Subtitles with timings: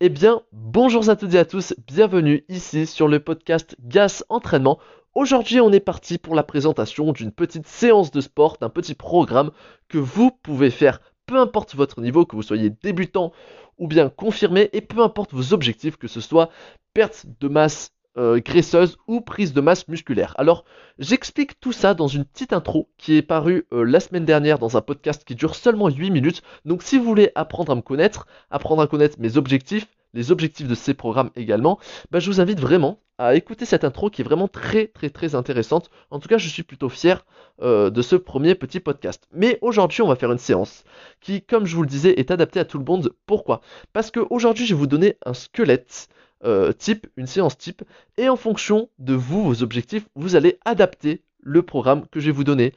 [0.00, 4.78] Eh bien, bonjour à toutes et à tous, bienvenue ici sur le podcast GAS Entraînement.
[5.16, 9.50] Aujourd'hui, on est parti pour la présentation d'une petite séance de sport, d'un petit programme
[9.88, 13.32] que vous pouvez faire, peu importe votre niveau, que vous soyez débutant
[13.76, 16.50] ou bien confirmé, et peu importe vos objectifs, que ce soit
[16.94, 20.34] perte de masse euh, graisseuse ou prise de masse musculaire.
[20.38, 20.64] Alors,
[20.98, 24.76] j'explique tout ça dans une petite intro qui est parue euh, la semaine dernière dans
[24.76, 26.42] un podcast qui dure seulement 8 minutes.
[26.64, 30.66] Donc, si vous voulez apprendre à me connaître, apprendre à connaître mes objectifs, les objectifs
[30.66, 31.78] de ces programmes également,
[32.10, 35.34] bah, je vous invite vraiment à écouter cette intro qui est vraiment très très très
[35.34, 35.90] intéressante.
[36.10, 37.24] En tout cas, je suis plutôt fier
[37.62, 39.26] euh, de ce premier petit podcast.
[39.32, 40.84] Mais aujourd'hui, on va faire une séance
[41.20, 43.12] qui, comme je vous le disais, est adaptée à tout le monde.
[43.26, 43.60] Pourquoi?
[43.92, 46.08] Parce qu'aujourd'hui, je vais vous donner un squelette
[46.44, 47.82] euh, type, une séance type,
[48.16, 52.32] et en fonction de vous, vos objectifs, vous allez adapter le programme que je vais
[52.32, 52.74] vous donner.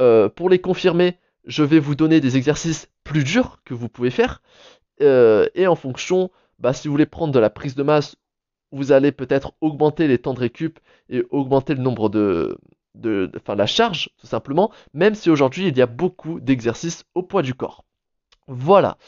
[0.00, 4.10] Euh, pour les confirmer, je vais vous donner des exercices plus durs que vous pouvez
[4.10, 4.42] faire,
[5.00, 8.16] et en fonction bah, si vous voulez prendre de la prise de masse,
[8.72, 10.78] vous allez peut-être augmenter les temps de récup
[11.08, 12.58] et augmenter le nombre de,
[12.94, 17.22] de, enfin la charge tout simplement, même si aujourd'hui il y a beaucoup d'exercices au
[17.22, 17.84] poids du corps.
[18.46, 18.98] Voilà.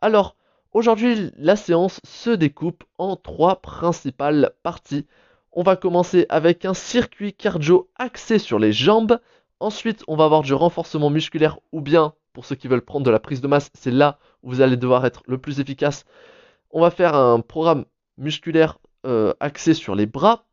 [0.00, 0.36] Alors
[0.72, 5.06] aujourd'hui la séance se découpe en trois principales parties.
[5.52, 9.18] On va commencer avec un circuit cardio axé sur les jambes.
[9.58, 13.10] Ensuite, on va avoir du renforcement musculaire ou bien, pour ceux qui veulent prendre de
[13.10, 16.04] la prise de masse, c'est là où vous allez devoir être le plus efficace
[16.70, 17.84] on va faire un programme
[18.16, 20.46] musculaire euh, axé sur les bras.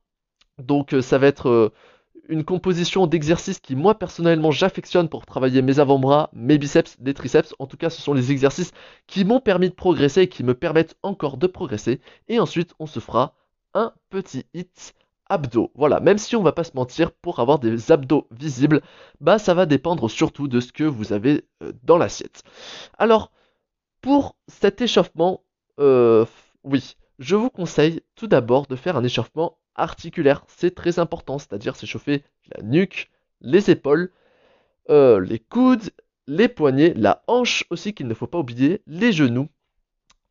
[0.57, 1.73] Donc euh, ça va être euh,
[2.29, 7.55] une composition d'exercices qui moi personnellement j'affectionne pour travailler mes avant-bras, mes biceps, les triceps.
[7.59, 8.71] En tout cas ce sont les exercices
[9.07, 12.01] qui m'ont permis de progresser et qui me permettent encore de progresser.
[12.27, 13.33] Et ensuite on se fera
[13.73, 14.93] un petit hit
[15.29, 15.71] abdos.
[15.75, 18.81] Voilà, même si on va pas se mentir, pour avoir des abdos visibles,
[19.19, 21.45] bah ça va dépendre surtout de ce que vous avez
[21.83, 22.43] dans l'assiette.
[22.97, 23.31] Alors,
[24.01, 25.43] pour cet échauffement,
[25.79, 26.25] euh,
[26.63, 30.43] oui, je vous conseille tout d'abord de faire un échauffement articulaire.
[30.47, 32.23] C'est très important, c'est-à-dire s'échauffer
[32.55, 33.09] la nuque,
[33.41, 34.11] les épaules,
[34.89, 35.91] euh, les coudes,
[36.27, 39.47] les poignets, la hanche aussi qu'il ne faut pas oublier, les genoux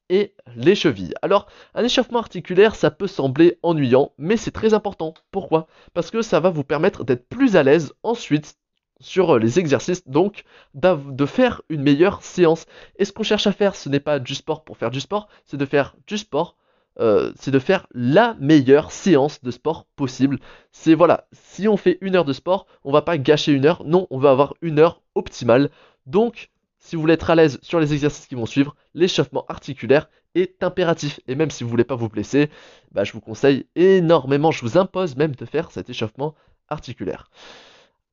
[0.09, 1.15] et les chevilles.
[1.23, 5.15] Alors, un échauffement articulaire, ça peut sembler ennuyant, mais c'est très important.
[5.31, 5.67] Pourquoi?
[5.95, 8.57] Parce que ça va vous permettre d'être plus à l'aise ensuite
[9.01, 12.67] sur euh, les exercices, donc de faire une meilleure séance.
[12.99, 15.29] Et ce qu'on cherche à faire, ce n'est pas du sport pour faire du sport,
[15.45, 16.57] c'est de faire du sport,
[16.99, 20.39] euh, c'est de faire la meilleure séance de sport possible.
[20.73, 23.85] C'est voilà, si on fait une heure de sport, on va pas gâcher une heure,
[23.85, 25.71] non, on va avoir une heure optimale.
[26.07, 30.09] Donc, si vous voulez être à l'aise sur les exercices qui vont suivre, l'échauffement articulaire
[30.35, 31.21] est impératif.
[31.27, 32.51] Et même si vous voulez pas vous blesser,
[32.93, 36.35] bah, je vous conseille énormément, je vous impose même de faire cet échauffement
[36.69, 37.31] articulaire.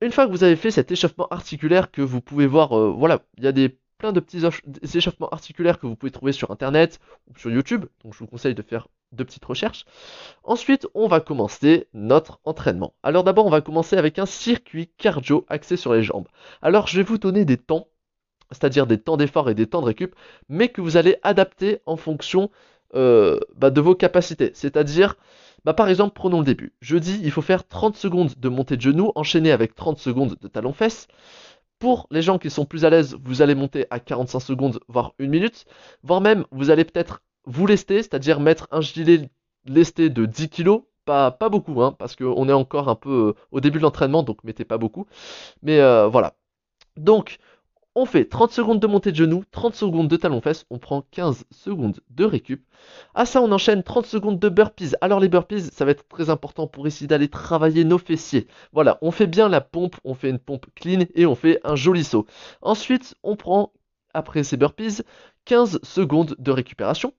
[0.01, 3.21] Une fois que vous avez fait cet échauffement articulaire que vous pouvez voir, euh, voilà,
[3.37, 4.41] il y a des plein de petits
[4.97, 6.99] échauffements articulaires que vous pouvez trouver sur internet
[7.29, 9.85] ou sur YouTube, donc je vous conseille de faire de petites recherches.
[10.43, 12.95] Ensuite, on va commencer notre entraînement.
[13.01, 16.27] Alors d'abord, on va commencer avec un circuit cardio axé sur les jambes.
[16.61, 17.87] Alors je vais vous donner des temps,
[18.51, 20.15] c'est-à-dire des temps d'effort et des temps de récup,
[20.49, 22.51] mais que vous allez adapter en fonction
[22.95, 24.51] euh, bah, de vos capacités.
[24.53, 25.15] C'est-à-dire,
[25.63, 26.73] bah, par exemple, prenons le début.
[26.81, 30.35] Je dis, il faut faire 30 secondes de montée de genou, enchaîné avec 30 secondes
[30.41, 31.07] de talon-fesse.
[31.83, 35.13] Pour les gens qui sont plus à l'aise, vous allez monter à 45 secondes, voire
[35.19, 35.65] 1 minute.
[36.01, 39.29] Voire même, vous allez peut-être vous lester, c'est-à-dire mettre un gilet
[39.65, 40.77] lesté de 10 kg.
[41.03, 44.23] Pas, pas beaucoup, hein, parce qu'on est encore un peu euh, au début de l'entraînement,
[44.23, 45.07] donc mettez pas beaucoup.
[45.61, 46.37] Mais euh, voilà.
[46.95, 47.37] Donc,
[47.95, 51.45] on fait 30 secondes de montée de genou, 30 secondes de talon-fesse, on prend 15
[51.51, 52.65] secondes de récup.
[53.13, 54.95] À ça, on enchaîne 30 secondes de burpees.
[55.01, 58.47] Alors les burpees, ça va être très important pour essayer d'aller travailler nos fessiers.
[58.71, 61.75] Voilà, on fait bien la pompe, on fait une pompe clean et on fait un
[61.75, 62.25] joli saut.
[62.61, 63.71] Ensuite, on prend,
[64.13, 65.03] après ces burpees,
[65.45, 67.13] 15 secondes de récupération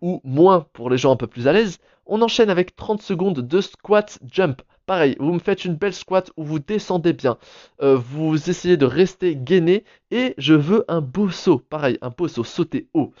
[0.00, 1.78] ou moins pour les gens un peu plus à l'aise.
[2.06, 4.62] On enchaîne avec 30 secondes de squat jump.
[4.88, 7.36] Pareil, vous me faites une belle squat où vous descendez bien.
[7.82, 9.84] Euh, vous essayez de rester gainé.
[10.10, 11.58] Et je veux un beau saut.
[11.58, 13.12] Pareil, un beau saut sauter haut.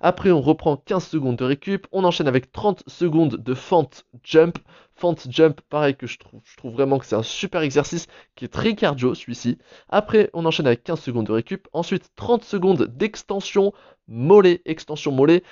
[0.00, 1.86] Après, on reprend 15 secondes de récup.
[1.92, 4.58] On enchaîne avec 30 secondes de fente jump.
[4.96, 8.74] Fente jump, pareil que je trouve, vraiment que c'est un super exercice qui est très
[8.74, 9.58] cardio celui-ci.
[9.88, 11.68] Après, on enchaîne avec 15 secondes de récup.
[11.72, 13.72] Ensuite, 30 secondes d'extension
[14.08, 14.60] mollet.
[14.64, 15.44] Extension mollet.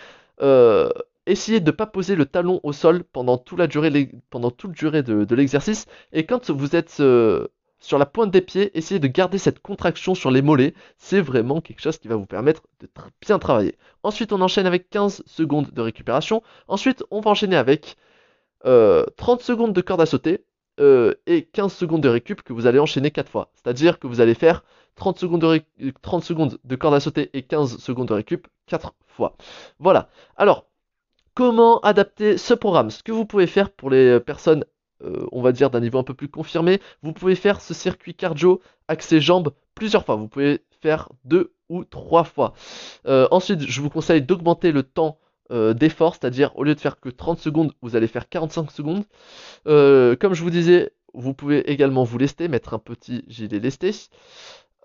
[0.43, 0.91] Euh,
[1.31, 5.87] essayez de ne pas poser le talon au sol pendant toute la durée, de, l'exercice.
[6.13, 7.49] Et quand vous êtes euh,
[7.79, 10.75] sur la pointe des pieds, essayez de garder cette contraction sur les mollets.
[10.99, 12.89] C'est vraiment quelque chose qui va vous permettre de
[13.21, 13.77] bien travailler.
[14.03, 16.43] Ensuite, on enchaîne avec 15 secondes de récupération.
[16.69, 17.97] Ensuite, on va enchaîner avec
[18.63, 19.05] 30 euh,
[19.41, 20.45] secondes de corde à sauter.
[20.79, 23.51] Euh, et 15 secondes de récup que vous allez enchaîner 4 fois.
[23.53, 27.43] C'est-à-dire que vous allez faire 30 secondes, de 30 secondes de corde à sauter et
[27.43, 29.37] 15 secondes de récup 4 fois.
[29.79, 30.09] Voilà.
[30.37, 30.70] Alors,
[31.35, 34.65] Comment adapter ce programme Ce que vous pouvez faire pour les personnes,
[35.03, 38.15] euh, on va dire d'un niveau un peu plus confirmé, vous pouvez faire ce circuit
[38.15, 40.17] cardio axé jambes plusieurs fois.
[40.17, 42.55] Vous pouvez faire deux ou trois fois.
[43.07, 45.19] Euh, ensuite, je vous conseille d'augmenter le temps
[45.53, 49.05] euh, d'effort, c'est-à-dire au lieu de faire que 30 secondes, vous allez faire 45 secondes.
[49.65, 53.93] comme je vous disais, vous pouvez également vous lester, mettre un petit gilet lesté.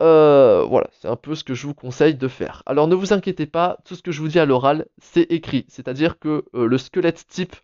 [0.02, 2.64] Euh, voilà, c'est un peu ce que je vous conseille de faire.
[2.66, 5.66] Alors ne vous inquiétez pas, tout ce que je vous dis à l'oral, c'est écrit.
[5.70, 7.56] C'est-à-dire que euh, le squelette type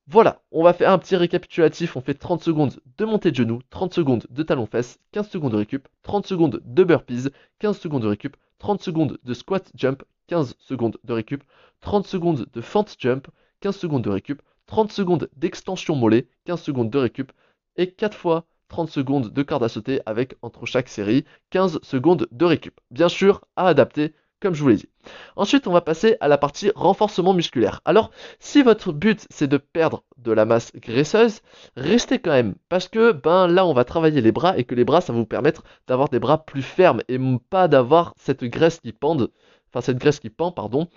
[0.08, 1.96] Voilà, on va faire un petit récapitulatif.
[1.96, 5.58] On fait 30 secondes de montée de genoux, 30 secondes de talons-fesses, 15 secondes de
[5.58, 7.30] récup, 30 secondes de burpees,
[7.60, 11.44] 15 secondes de récup, 30 secondes de squat jump, 15 secondes de récup,
[11.80, 13.28] 30 secondes de fente jump,
[13.62, 17.32] 15 secondes de récup, 30 secondes d'extension mollet, 15 secondes de récup
[17.78, 22.28] et 4 fois 30 secondes de corde à sauter avec entre chaque série 15 secondes
[22.32, 22.80] de récup.
[22.92, 24.14] Bien sûr, à adapter
[24.44, 24.90] comme je vous l'ai dit.
[25.38, 27.80] Ensuite, on va passer à la partie renforcement musculaire.
[27.86, 31.40] Alors, si votre but c'est de perdre de la masse graisseuse,
[31.78, 34.84] restez quand même parce que ben là, on va travailler les bras et que les
[34.84, 37.18] bras, ça va vous permettre d'avoir des bras plus fermes et
[37.50, 39.32] pas d'avoir cette graisse qui pende,
[39.70, 40.90] enfin cette graisse qui pend, pardon,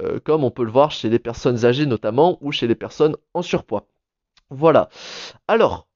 [0.00, 3.16] euh, comme on peut le voir chez les personnes âgées notamment ou chez les personnes
[3.34, 3.86] en surpoids.
[4.48, 4.88] Voilà.
[5.46, 5.88] Alors,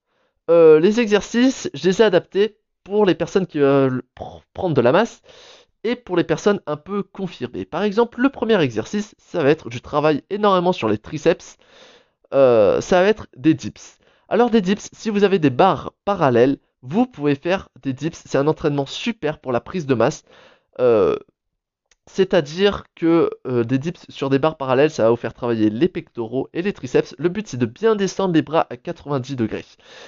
[0.50, 4.02] euh, les exercices, je les ai adaptés pour les personnes qui veulent
[4.54, 5.22] prendre de la masse
[5.84, 7.64] et pour les personnes un peu confirmées.
[7.64, 11.56] Par exemple, le premier exercice, ça va être, je travaille énormément sur les triceps,
[12.34, 13.98] euh, ça va être des dips.
[14.28, 18.38] Alors des dips, si vous avez des barres parallèles, vous pouvez faire des dips, c'est
[18.38, 20.24] un entraînement super pour la prise de masse.
[20.80, 21.16] Euh,
[22.08, 25.88] c'est-à-dire que euh, des dips sur des barres parallèles, ça va vous faire travailler les
[25.88, 27.14] pectoraux et les triceps.
[27.18, 29.64] Le but, c'est de bien descendre les bras à 90 degrés.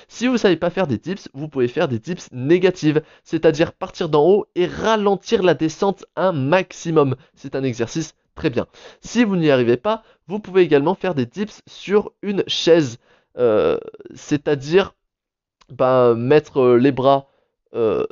[0.09, 3.73] Si vous ne savez pas faire des dips, vous pouvez faire des dips négatives, c'est-à-dire
[3.73, 7.17] partir d'en haut et ralentir la descente un maximum.
[7.35, 8.67] C'est un exercice très bien.
[9.03, 12.99] Si vous n'y arrivez pas, vous pouvez également faire des dips sur une chaise,
[13.37, 13.79] euh,
[14.15, 14.95] c'est-à-dire
[15.69, 17.27] bah, mettre euh, les bras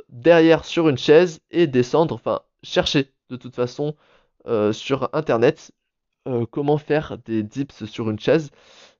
[0.07, 3.95] derrière sur une chaise et descendre, enfin chercher de toute façon
[4.47, 5.71] euh, sur internet
[6.27, 8.51] euh, comment faire des dips sur une chaise.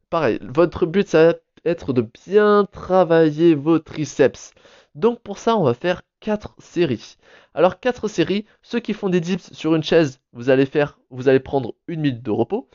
[0.10, 1.34] Pareil, votre but ça va
[1.66, 4.54] être de bien travailler vos triceps.
[4.96, 7.18] Donc pour ça, on va faire 4 séries.
[7.54, 11.30] Alors 4 séries, ceux qui font des dips sur une chaise, vous allez faire vous
[11.30, 12.70] allez prendre une minute de repos.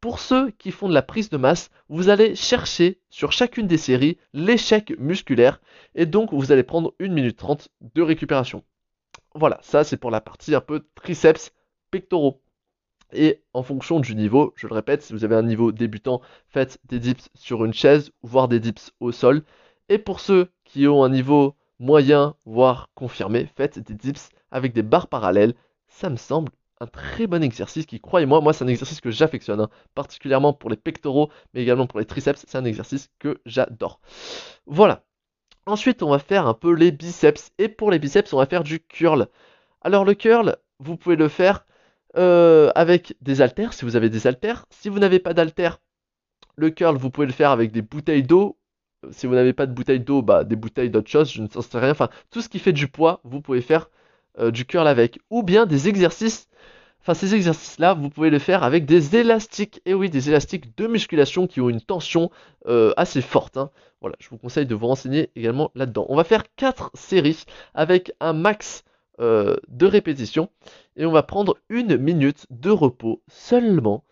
[0.00, 3.78] Pour ceux qui font de la prise de masse, vous allez chercher sur chacune des
[3.78, 5.60] séries l'échec musculaire
[5.94, 8.62] et donc vous allez prendre 1 minute 30 de récupération.
[9.36, 11.52] Voilà, ça c'est pour la partie un peu triceps
[11.90, 12.42] pectoraux.
[13.12, 16.78] Et en fonction du niveau, je le répète, si vous avez un niveau débutant, faites
[16.84, 19.42] des dips sur une chaise, voire des dips au sol.
[19.88, 24.82] Et pour ceux qui ont un niveau moyen, voire confirmé, faites des dips avec des
[24.82, 25.54] barres parallèles.
[25.88, 26.50] Ça me semble
[26.80, 29.70] un très bon exercice qui, croyez-moi, moi, c'est un exercice que j'affectionne, hein.
[29.94, 32.44] particulièrement pour les pectoraux, mais également pour les triceps.
[32.48, 34.00] C'est un exercice que j'adore.
[34.66, 35.04] Voilà,
[35.66, 37.50] Ensuite, on va faire un peu les biceps.
[37.58, 39.26] Et pour les biceps, on va faire du curl.
[39.82, 41.66] Alors le curl, vous pouvez le faire
[42.16, 44.66] euh, avec des haltères, si vous avez des haltères.
[44.70, 45.80] Si vous n'avez pas d'haltères,
[46.56, 48.58] le curl, vous pouvez le faire avec des bouteilles d'eau.
[49.10, 51.78] Si vous n'avez pas de bouteilles d'eau, bah, des bouteilles d'autre chose, je ne sais
[51.78, 51.90] rien.
[51.90, 53.90] Enfin, tout ce qui fait du poids, vous pouvez faire
[54.38, 55.18] euh, du curl avec.
[55.30, 56.48] Ou bien des exercices
[57.06, 59.80] Enfin, ces exercices-là, vous pouvez les faire avec des élastiques.
[59.86, 62.32] Et oui, des élastiques de musculation qui ont une tension
[62.66, 63.56] euh, assez forte.
[63.56, 63.70] Hein.
[64.06, 66.06] Voilà, je vous conseille de vous renseigner également là-dedans.
[66.08, 67.44] On va faire 4 séries
[67.74, 68.84] avec un max
[69.20, 70.48] euh, de répétitions.
[70.94, 74.04] Et on va prendre une minute de repos seulement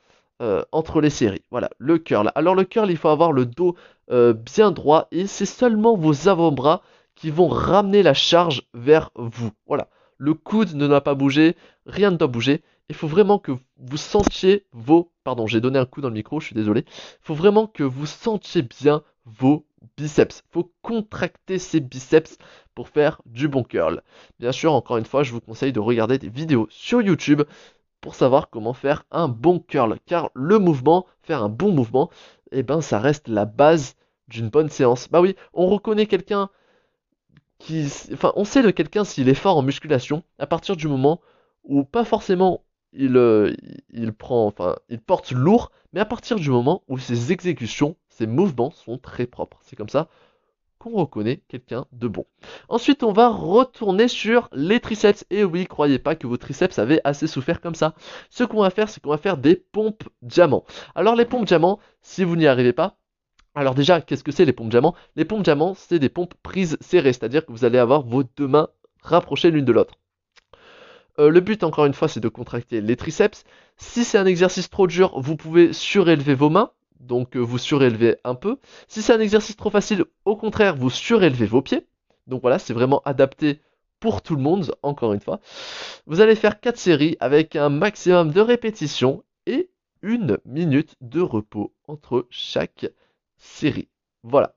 [0.42, 1.44] euh, entre les séries.
[1.52, 2.32] Voilà, le curl.
[2.34, 3.76] Alors le curl, il faut avoir le dos
[4.08, 5.06] bien droit.
[5.12, 6.82] Et c'est seulement vos avant-bras
[7.14, 9.52] qui vont ramener la charge vers vous.
[9.68, 9.88] Voilà.
[10.18, 11.54] Le coude ne doit pas bouger,
[11.86, 15.10] rien ne doit bouger il faut vraiment que vous sentiez vos...
[15.24, 16.84] Pardon, j'ai donné un coup dans le micro, je suis désolé.
[16.86, 20.42] Il faut vraiment que vous sentiez bien vos biceps.
[20.44, 22.38] Il faut contracter ces biceps
[22.74, 24.02] pour faire du bon curl.
[24.38, 27.42] Bien sûr, encore une fois, je vous conseille de regarder des vidéos sur YouTube
[28.00, 29.98] pour savoir comment faire un bon curl.
[30.06, 32.10] Car le mouvement, faire un bon mouvement,
[32.52, 33.94] eh ben ça reste la base
[34.28, 35.08] d'une bonne séance.
[35.08, 36.50] Bah oui, on reconnaît quelqu'un
[37.58, 37.88] qui...
[38.12, 41.20] Enfin, on sait de quelqu'un s'il est fort en musculation à partir du moment
[41.64, 42.62] où pas forcément
[42.92, 43.54] il, euh,
[43.90, 48.26] il prend, enfin, il porte lourd, mais à partir du moment où ses exécutions, ses
[48.26, 49.58] mouvements sont très propres.
[49.62, 50.08] C'est comme ça
[50.78, 52.26] qu'on reconnaît quelqu'un de bon.
[52.68, 55.24] Ensuite, on va retourner sur les triceps.
[55.30, 57.94] Et oui, croyez pas que vos triceps avaient assez souffert comme ça.
[58.30, 60.64] Ce qu'on va faire, c'est qu'on va faire des pompes diamants.
[60.94, 62.96] Alors les pompes diamants, si vous n'y arrivez pas,
[63.54, 64.94] alors déjà, qu'est-ce que c'est les pompes diamants?
[65.16, 68.48] Les pompes diamants, c'est des pompes prises serrées, c'est-à-dire que vous allez avoir vos deux
[68.48, 68.68] mains
[69.02, 69.94] rapprochées l'une de l'autre.
[71.20, 73.44] Euh, le but, encore une fois, c'est de contracter les triceps.
[73.76, 76.72] Si c'est un exercice trop dur, vous pouvez surélever vos mains,
[77.04, 78.58] donc euh, vous surélevez un peu.
[78.88, 81.86] Si c'est un exercice trop facile, au contraire, vous surélevez vos pieds.
[82.26, 83.60] Donc voilà, c'est vraiment adapté
[84.00, 85.40] pour tout le monde, encore une fois.
[86.06, 89.70] Vous allez faire 4 séries avec un maximum de répétitions et
[90.02, 92.86] une minute de repos entre chaque
[93.38, 93.88] série.
[94.22, 94.54] Voilà.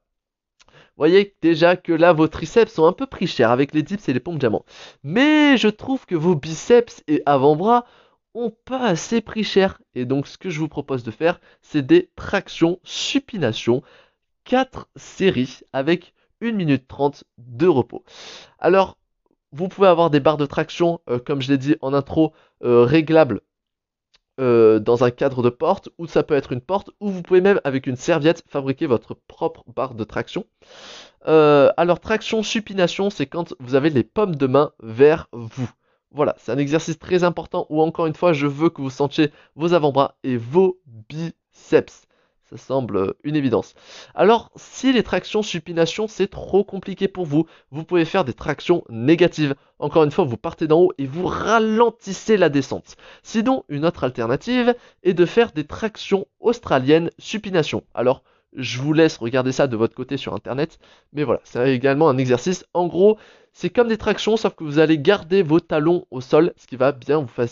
[0.68, 4.10] Vous voyez déjà que là, vos triceps sont un peu pris cher avec les dips
[4.10, 4.66] et les pompes diamants.
[5.04, 7.86] Mais je trouve que vos biceps et avant-bras
[8.66, 9.80] pas assez pris cher.
[9.96, 13.82] Et donc, ce que je vous propose de faire, c'est des tractions supination.
[14.46, 18.04] 4 séries avec 1 minute 30 de repos.
[18.60, 18.98] Alors,
[19.52, 22.84] vous pouvez avoir des barres de traction, euh, comme je l'ai dit en intro, euh,
[22.84, 23.42] réglables
[24.40, 27.42] euh, dans un cadre de porte, ou ça peut être une porte, ou vous pouvez
[27.42, 30.46] même avec une serviette fabriquer votre propre barre de traction.
[31.26, 35.70] Alors traction supination, c'est quand vous avez les pommes de main vers vous.
[36.18, 39.32] Voilà, c'est un exercice très important où encore une fois je veux que vous sentiez
[39.56, 42.08] vos avant-bras et vos biceps.
[42.50, 43.76] Ça semble une évidence.
[44.16, 48.84] Alors, si les tractions supination, c'est trop compliqué pour vous, vous pouvez faire des tractions
[48.90, 49.54] négatives.
[49.78, 52.96] Encore une fois, vous partez d'en haut et vous ralentissez la descente.
[53.22, 57.84] Sinon, une autre alternative est de faire des tractions australiennes supination.
[57.94, 58.24] Alors,
[58.58, 60.80] je vous laisse regarder ça de votre côté sur internet.
[61.14, 62.66] Mais voilà, c'est également un exercice.
[62.74, 63.18] En gros,
[63.54, 66.76] c'est comme des tractions, sauf que vous allez garder vos talons au sol, ce qui
[66.76, 67.48] va bien vous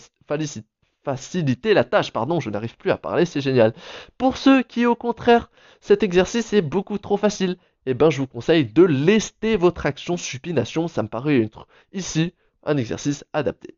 [1.04, 2.12] faciliter la tâche.
[2.12, 3.72] Pardon, je n'arrive plus à parler, c'est génial.
[4.18, 8.26] Pour ceux qui, au contraire, cet exercice est beaucoup trop facile, eh ben, je vous
[8.26, 10.88] conseille de lester votre action supination.
[10.88, 12.34] Ça me paraît être ici
[12.64, 13.76] un exercice adapté.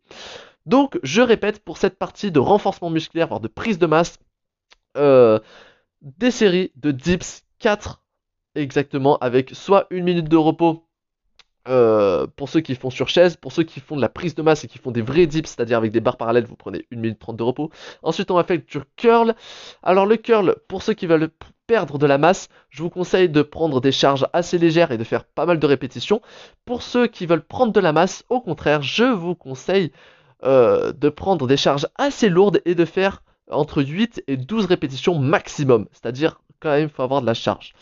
[0.67, 4.19] Donc, je répète, pour cette partie de renforcement musculaire, voire de prise de masse,
[4.97, 5.39] euh,
[6.03, 8.03] des séries de dips 4
[8.55, 10.85] exactement, avec soit une minute de repos
[11.69, 14.43] euh, pour ceux qui font sur chaise, pour ceux qui font de la prise de
[14.43, 16.97] masse et qui font des vrais dips, c'est-à-dire avec des barres parallèles, vous prenez 1
[16.97, 17.71] minute 30 de repos.
[18.03, 19.35] Ensuite, on va faire du curl.
[19.83, 21.31] Alors le curl, pour ceux qui veulent
[21.67, 25.05] perdre de la masse, je vous conseille de prendre des charges assez légères et de
[25.05, 26.23] faire pas mal de répétitions.
[26.65, 29.93] Pour ceux qui veulent prendre de la masse, au contraire, je vous conseille
[30.45, 35.19] euh, de prendre des charges assez lourdes et de faire entre 8 et 12 répétitions
[35.19, 35.87] maximum.
[35.93, 37.75] C'est-à-dire quand même, il faut avoir de la charge.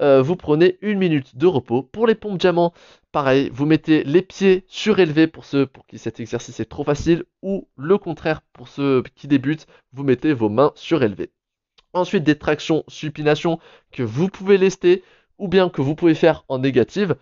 [0.00, 1.82] Euh, vous prenez une minute de repos.
[1.82, 2.72] Pour les pompes diamants,
[3.12, 7.24] pareil, vous mettez les pieds surélevés pour ceux pour qui cet exercice est trop facile,
[7.42, 11.30] ou le contraire pour ceux qui débutent, vous mettez vos mains surélevées.
[11.92, 13.58] Ensuite, des tractions supination
[13.92, 15.02] que vous pouvez lester,
[15.38, 17.16] ou bien que vous pouvez faire en négative.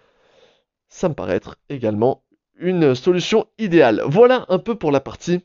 [0.89, 2.23] Ça me paraît être également
[2.59, 4.03] une solution idéale.
[4.07, 5.41] Voilà un peu pour la partie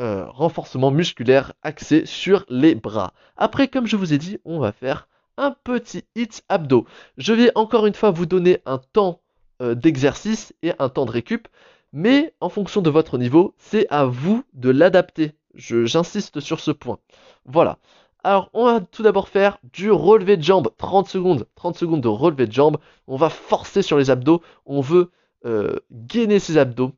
[0.00, 3.12] euh, renforcement musculaire axé sur les bras.
[3.36, 5.06] Après, comme je vous ai dit, on va faire
[5.36, 6.86] un petit hit abdos.
[7.18, 9.20] Je vais encore une fois vous donner un temps
[9.60, 11.46] euh, d'exercice et un temps de récup,
[11.92, 15.32] mais en fonction de votre niveau, c'est à vous de l'adapter.
[15.54, 16.98] J'insiste sur ce point.
[17.44, 17.78] Voilà.
[18.24, 20.70] Alors, on va tout d'abord faire du relevé de jambes.
[20.78, 21.46] 30 secondes.
[21.56, 22.78] 30 secondes de relevé de jambes.
[23.08, 24.40] On va forcer sur les abdos.
[24.64, 25.10] On veut
[25.44, 26.92] euh, gainer ses abdos.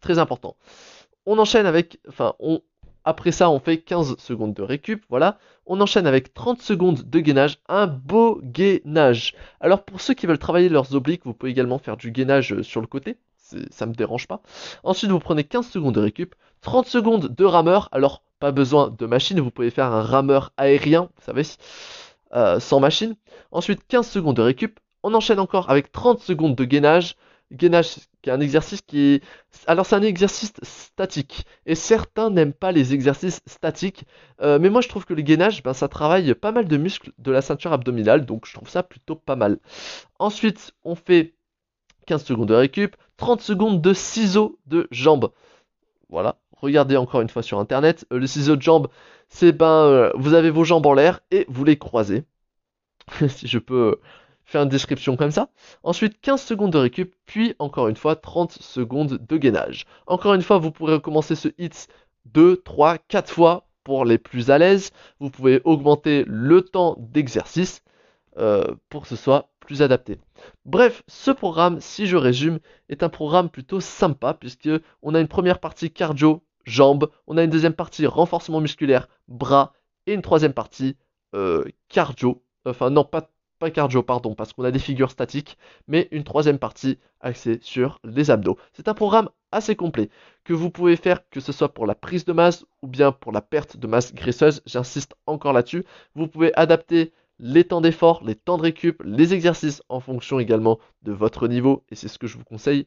[0.00, 0.56] Très important.
[1.26, 2.62] On enchaîne avec, enfin, on,
[3.04, 5.38] après ça, on fait 15 secondes de récup, voilà.
[5.66, 9.34] On enchaîne avec 30 secondes de gainage, un beau gainage.
[9.60, 12.62] Alors pour ceux qui veulent travailler leurs obliques, vous pouvez également faire du gainage euh,
[12.62, 13.18] sur le côté,
[13.70, 14.42] ça me dérange pas.
[14.82, 17.88] Ensuite, vous prenez 15 secondes de récup, 30 secondes de rameur.
[17.92, 21.42] Alors, pas besoin de machine, vous pouvez faire un rameur aérien, vous savez,
[22.34, 23.14] euh, sans machine.
[23.52, 24.80] Ensuite, 15 secondes de récup.
[25.02, 27.14] On enchaîne encore avec 30 secondes de gainage
[27.52, 29.20] gainage, qui est un exercice qui.
[29.66, 34.04] Alors c'est un exercice statique, et certains n'aiment pas les exercices statiques,
[34.42, 37.12] euh, mais moi je trouve que le gainage, ben, ça travaille pas mal de muscles
[37.18, 39.58] de la ceinture abdominale, donc je trouve ça plutôt pas mal.
[40.18, 41.34] Ensuite, on fait
[42.06, 45.32] 15 secondes de récup, 30 secondes de ciseaux de jambes.
[46.08, 48.88] Voilà, regardez encore une fois sur internet, euh, le ciseau de jambes,
[49.28, 52.24] c'est ben, euh, vous avez vos jambes en l'air et vous les croisez.
[53.28, 54.00] si je peux
[54.46, 55.50] faire une description comme ça.
[55.82, 59.84] Ensuite, 15 secondes de récup, puis encore une fois 30 secondes de gainage.
[60.06, 61.88] Encore une fois, vous pourrez recommencer ce hit
[62.26, 64.90] 2, 3, 4 fois pour les plus à l'aise.
[65.20, 67.82] Vous pouvez augmenter le temps d'exercice
[68.38, 70.18] euh, pour que ce soit plus adapté.
[70.64, 74.70] Bref, ce programme, si je résume, est un programme plutôt sympa puisque
[75.02, 79.72] on a une première partie cardio, jambes, on a une deuxième partie renforcement musculaire, bras,
[80.06, 80.96] et une troisième partie
[81.34, 85.58] euh, cardio, enfin non pas pas cardio, pardon, parce qu'on a des figures statiques,
[85.88, 88.58] mais une troisième partie axée sur les abdos.
[88.72, 90.10] C'est un programme assez complet
[90.44, 93.32] que vous pouvez faire que ce soit pour la prise de masse ou bien pour
[93.32, 94.62] la perte de masse graisseuse.
[94.66, 95.84] J'insiste encore là-dessus.
[96.14, 100.78] Vous pouvez adapter les temps d'effort, les temps de récup, les exercices en fonction également
[101.02, 102.86] de votre niveau et c'est ce que je vous conseille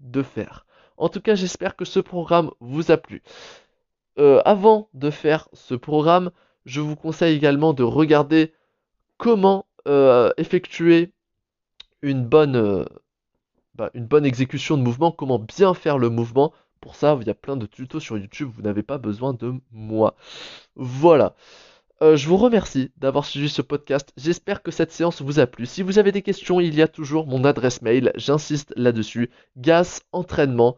[0.00, 0.66] de faire.
[0.96, 3.22] En tout cas, j'espère que ce programme vous a plu.
[4.18, 6.30] Euh, avant de faire ce programme,
[6.64, 8.52] je vous conseille également de regarder
[9.18, 9.65] comment
[10.36, 11.12] effectuer
[12.02, 12.84] une bonne, euh,
[13.74, 16.52] bah, une bonne exécution de mouvement, comment bien faire le mouvement.
[16.80, 19.54] Pour ça, il y a plein de tutos sur YouTube, vous n'avez pas besoin de
[19.72, 20.14] moi.
[20.76, 21.34] Voilà.
[22.00, 24.12] je vous remercie d'avoir suivi ce podcast.
[24.16, 25.66] J'espère que cette séance vous a plu.
[25.66, 28.12] Si vous avez des questions, il y a toujours mon adresse mail.
[28.16, 29.30] J'insiste là-dessus.
[29.56, 30.76] gasentraînement.com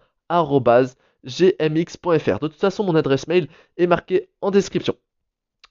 [1.25, 2.38] gmx.fr.
[2.38, 4.97] De toute façon, mon adresse mail est marquée en description.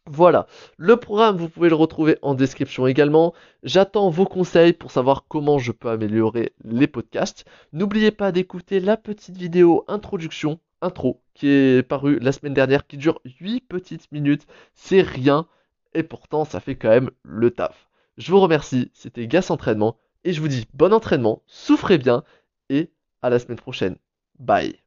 [0.09, 0.47] Voilà,
[0.77, 3.33] le programme, vous pouvez le retrouver en description également.
[3.63, 7.43] J'attends vos conseils pour savoir comment je peux améliorer les podcasts.
[7.73, 12.95] N'oubliez pas d'écouter la petite vidéo introduction, intro, qui est parue la semaine dernière, qui
[12.95, 14.47] dure 8 petites minutes.
[14.75, 15.45] C'est rien,
[15.93, 17.89] et pourtant ça fait quand même le taf.
[18.17, 22.23] Je vous remercie, c'était Gas Entraînement, et je vous dis bon entraînement, souffrez bien,
[22.69, 23.97] et à la semaine prochaine.
[24.39, 24.86] Bye